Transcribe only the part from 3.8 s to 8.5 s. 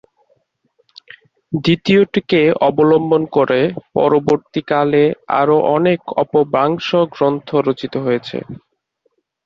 পরবর্তীকালে আরও অনেক অপভ্রংশ গ্রন্থ রচিত হয়েছে।